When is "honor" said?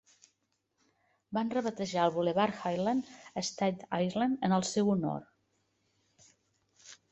4.97-5.31